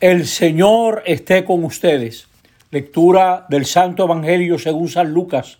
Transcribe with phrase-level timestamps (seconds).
[0.00, 2.26] El Señor esté con ustedes.
[2.70, 5.58] Lectura del Santo Evangelio según San Lucas.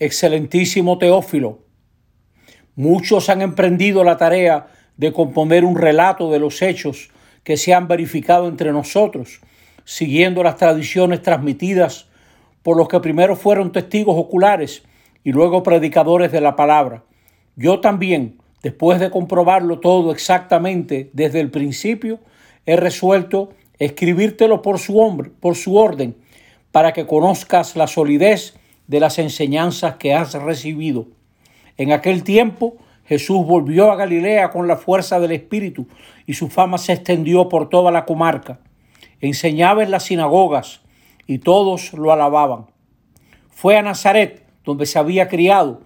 [0.00, 1.60] Excelentísimo Teófilo.
[2.74, 7.10] Muchos han emprendido la tarea de componer un relato de los hechos
[7.44, 9.38] que se han verificado entre nosotros,
[9.84, 12.08] siguiendo las tradiciones transmitidas
[12.64, 14.82] por los que primero fueron testigos oculares
[15.22, 17.04] y luego predicadores de la palabra.
[17.54, 22.18] Yo también, después de comprobarlo todo exactamente desde el principio,
[22.66, 26.16] he resuelto escribírtelo por su, hombre, por su orden,
[26.70, 28.54] para que conozcas la solidez
[28.86, 31.06] de las enseñanzas que has recibido.
[31.76, 35.86] En aquel tiempo Jesús volvió a Galilea con la fuerza del Espíritu
[36.26, 38.60] y su fama se extendió por toda la comarca.
[39.20, 40.80] Enseñaba en las sinagogas
[41.26, 42.66] y todos lo alababan.
[43.50, 45.80] Fue a Nazaret, donde se había criado,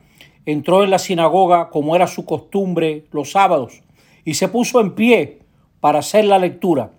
[0.44, 3.82] entró en la sinagoga como era su costumbre los sábados
[4.24, 5.40] y se puso en pie
[5.86, 6.90] para hacer la lectura.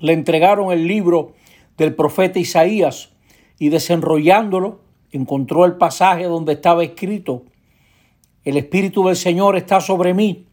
[0.00, 1.32] Le entregaron el libro
[1.78, 3.14] del profeta Isaías
[3.58, 4.82] y desenrollándolo
[5.12, 7.44] encontró el pasaje donde estaba escrito,
[8.44, 10.46] el Espíritu del Señor está sobre mí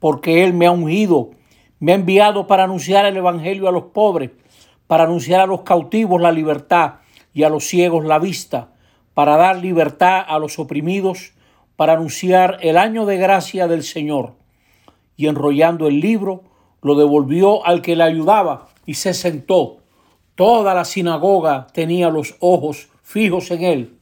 [0.00, 1.30] porque Él me ha ungido,
[1.80, 4.32] me ha enviado para anunciar el Evangelio a los pobres,
[4.86, 6.96] para anunciar a los cautivos la libertad
[7.32, 8.74] y a los ciegos la vista,
[9.14, 11.32] para dar libertad a los oprimidos,
[11.74, 14.34] para anunciar el año de gracia del Señor.
[15.16, 16.42] Y enrollando el libro,
[16.82, 19.78] lo devolvió al que le ayudaba y se sentó.
[20.34, 23.98] Toda la sinagoga tenía los ojos fijos en él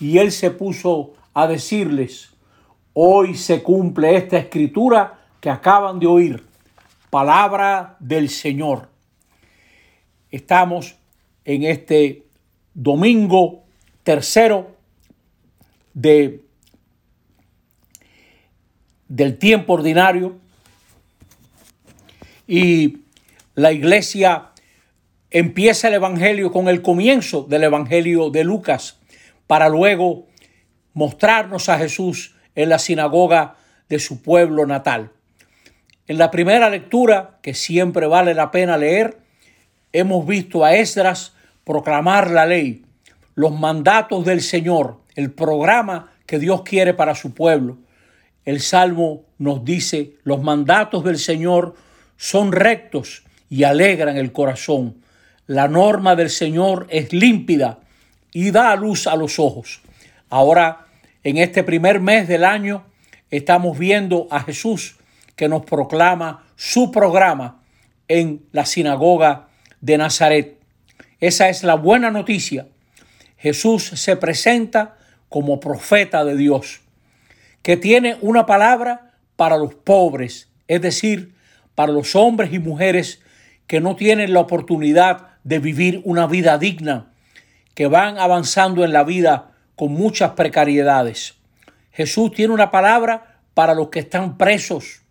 [0.00, 2.34] y él se puso a decirles,
[2.92, 6.44] hoy se cumple esta escritura que acaban de oír,
[7.10, 8.88] palabra del Señor.
[10.30, 10.96] Estamos
[11.44, 12.26] en este
[12.74, 13.62] domingo
[14.02, 14.76] tercero
[15.94, 16.42] de,
[19.08, 20.36] del tiempo ordinario
[22.46, 22.98] y
[23.54, 24.50] la iglesia
[25.30, 28.98] empieza el Evangelio con el comienzo del Evangelio de Lucas
[29.46, 30.26] para luego
[30.92, 33.56] mostrarnos a Jesús en la sinagoga
[33.88, 35.10] de su pueblo natal.
[36.08, 39.18] En la primera lectura, que siempre vale la pena leer,
[39.92, 41.34] hemos visto a Esdras
[41.64, 42.84] proclamar la ley,
[43.34, 47.78] los mandatos del Señor, el programa que Dios quiere para su pueblo.
[48.44, 51.74] El Salmo nos dice, los mandatos del Señor
[52.16, 55.02] son rectos y alegran el corazón.
[55.46, 57.80] La norma del Señor es límpida
[58.32, 59.80] y da luz a los ojos.
[60.28, 60.86] Ahora,
[61.22, 62.84] en este primer mes del año,
[63.30, 64.96] estamos viendo a Jesús
[65.36, 67.62] que nos proclama su programa
[68.08, 69.48] en la sinagoga
[69.80, 70.58] de Nazaret.
[71.20, 72.66] Esa es la buena noticia.
[73.36, 74.96] Jesús se presenta
[75.28, 76.80] como profeta de Dios,
[77.62, 81.35] que tiene una palabra para los pobres, es decir,
[81.76, 83.20] para los hombres y mujeres
[83.68, 87.12] que no tienen la oportunidad de vivir una vida digna,
[87.74, 91.34] que van avanzando en la vida con muchas precariedades.
[91.92, 95.02] Jesús tiene una palabra para los que están presos,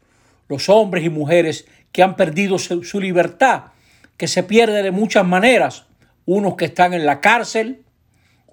[0.50, 3.66] los hombres y mujeres que han perdido su, libertad,
[4.18, 5.86] que se pierde de muchas maneras,
[6.26, 7.84] unos que están en la cárcel,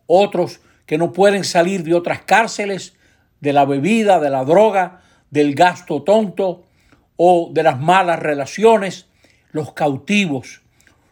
[0.06, 2.94] otros que no pueden salir de otras cárceles,
[3.40, 6.66] de la bebida, de la droga, del gasto tonto,
[7.16, 9.06] o de las malas relaciones,
[9.50, 10.62] los cautivos,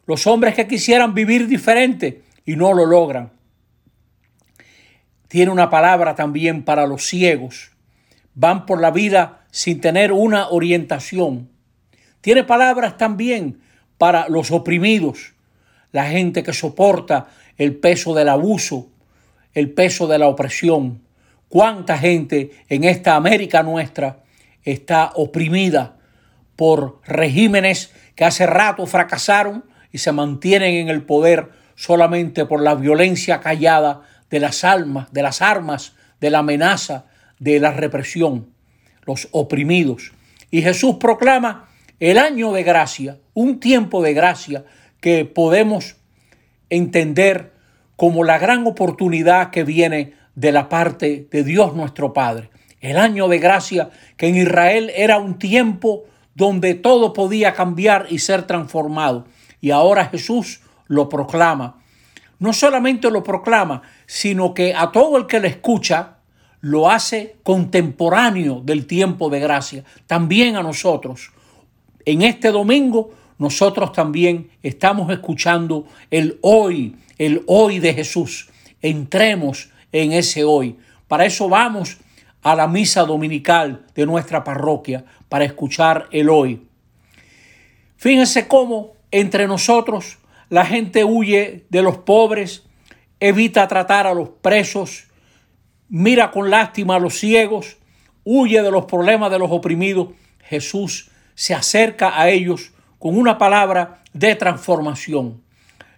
[0.07, 3.31] los hombres que quisieran vivir diferente y no lo logran.
[5.29, 7.71] Tiene una palabra también para los ciegos.
[8.35, 11.49] Van por la vida sin tener una orientación.
[12.21, 13.61] Tiene palabras también
[13.97, 15.35] para los oprimidos,
[15.93, 18.89] la gente que soporta el peso del abuso,
[19.55, 21.03] el peso de la opresión.
[21.49, 24.25] ¿Cuánta gente en esta América nuestra
[24.65, 25.97] está oprimida
[26.57, 32.75] por regímenes que hace rato fracasaron y se mantienen en el poder solamente por la
[32.75, 37.07] violencia callada de las almas, de las armas, de la amenaza,
[37.39, 38.51] de la represión,
[39.07, 40.13] los oprimidos.
[40.51, 44.65] Y Jesús proclama el año de gracia, un tiempo de gracia
[45.01, 45.97] que podemos
[46.69, 47.53] entender
[47.97, 53.29] como la gran oportunidad que viene de la parte de Dios nuestro Padre el año
[53.29, 56.05] de gracia, que en Israel era un tiempo
[56.35, 59.27] donde todo podía cambiar y ser transformado.
[59.61, 61.83] Y ahora Jesús lo proclama.
[62.39, 66.17] No solamente lo proclama, sino que a todo el que le escucha
[66.61, 69.85] lo hace contemporáneo del tiempo de gracia.
[70.07, 71.33] También a nosotros.
[72.05, 78.51] En este domingo nosotros también estamos escuchando el hoy, el hoy de Jesús.
[78.83, 80.77] Entremos en ese hoy.
[81.09, 81.99] Para eso vamos
[82.43, 86.67] a la misa dominical de nuestra parroquia para escuchar el hoy.
[87.97, 92.65] Fíjense cómo entre nosotros la gente huye de los pobres,
[93.21, 95.05] evita tratar a los presos,
[95.89, 97.77] mira con lástima a los ciegos,
[98.25, 100.09] huye de los problemas de los oprimidos.
[100.41, 105.43] Jesús se acerca a ellos con una palabra de transformación.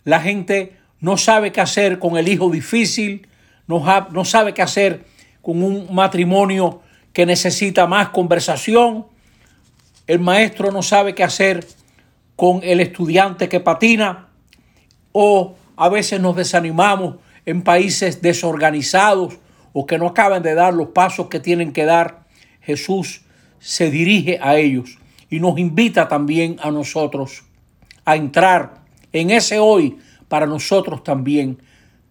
[0.04, 3.28] La gente no sabe qué hacer con el hijo difícil,
[3.66, 5.04] no, sabe qué hacer
[5.42, 6.80] con un matrimonio
[7.12, 9.06] que necesita más conversación.
[10.06, 11.66] El maestro no sabe qué hacer
[12.36, 14.28] con el estudiante que patina
[15.12, 19.38] o a veces nos desanimamos en países desorganizados
[19.72, 22.24] o que no acaban de dar los pasos que tienen que dar.
[22.60, 23.22] Jesús
[23.58, 24.98] se dirige a ellos
[25.28, 27.44] y nos invita también a nosotros
[28.04, 29.98] a entrar en ese hoy
[30.28, 31.58] para nosotros también,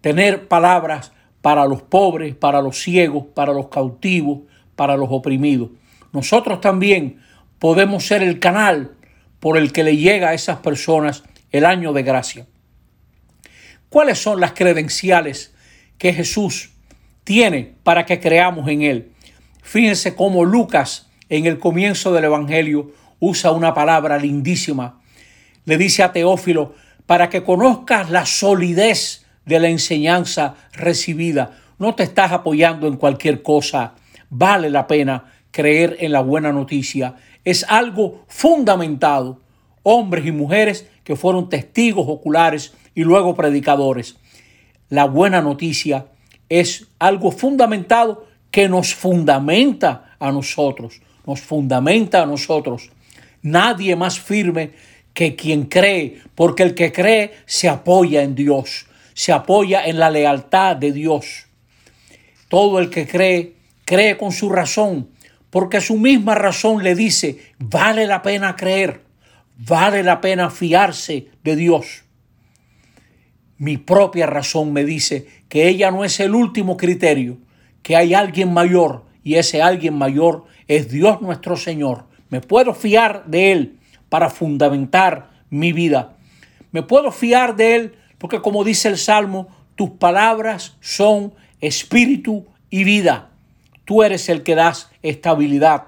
[0.00, 1.12] tener palabras
[1.42, 4.40] para los pobres, para los ciegos, para los cautivos,
[4.76, 5.70] para los oprimidos.
[6.12, 7.20] Nosotros también
[7.58, 8.92] podemos ser el canal
[9.40, 12.46] por el que le llega a esas personas el año de gracia.
[13.88, 15.52] ¿Cuáles son las credenciales
[15.98, 16.70] que Jesús
[17.24, 19.12] tiene para que creamos en Él?
[19.62, 25.00] Fíjense cómo Lucas en el comienzo del Evangelio usa una palabra lindísima.
[25.64, 26.74] Le dice a Teófilo,
[27.06, 31.58] para que conozcas la solidez de la enseñanza recibida.
[31.78, 33.94] No te estás apoyando en cualquier cosa.
[34.30, 37.16] Vale la pena creer en la buena noticia.
[37.44, 39.40] Es algo fundamentado.
[39.82, 44.16] Hombres y mujeres que fueron testigos oculares y luego predicadores.
[44.88, 46.06] La buena noticia
[46.48, 52.90] es algo fundamentado que nos fundamenta a nosotros, nos fundamenta a nosotros.
[53.40, 54.72] Nadie más firme
[55.14, 60.10] que quien cree, porque el que cree se apoya en Dios, se apoya en la
[60.10, 61.46] lealtad de Dios.
[62.48, 63.54] Todo el que cree,
[63.84, 65.08] cree con su razón,
[65.50, 69.02] porque su misma razón le dice, vale la pena creer,
[69.56, 72.04] vale la pena fiarse de Dios.
[73.58, 77.38] Mi propia razón me dice que ella no es el último criterio,
[77.82, 82.06] que hay alguien mayor y ese alguien mayor es Dios nuestro Señor.
[82.28, 86.16] Me puedo fiar de Él para fundamentar mi vida.
[86.70, 92.84] Me puedo fiar de Él porque como dice el Salmo, tus palabras son espíritu y
[92.84, 93.30] vida.
[93.84, 95.86] Tú eres el que das estabilidad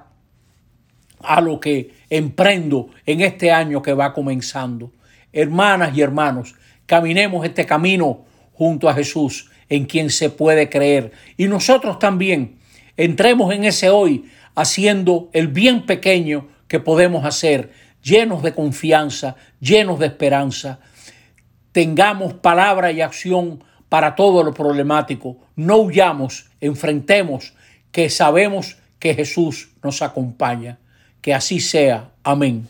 [1.20, 4.90] a lo que emprendo en este año que va comenzando.
[5.32, 11.12] Hermanas y hermanos, caminemos este camino junto a Jesús, en quien se puede creer.
[11.36, 12.56] Y nosotros también
[12.96, 14.24] entremos en ese hoy
[14.56, 17.70] haciendo el bien pequeño que podemos hacer
[18.02, 20.80] llenos de confianza, llenos de esperanza.
[21.74, 25.38] Tengamos palabra y acción para todo lo problemático.
[25.56, 27.52] No huyamos, enfrentemos,
[27.90, 30.78] que sabemos que Jesús nos acompaña.
[31.20, 32.12] Que así sea.
[32.22, 32.68] Amén.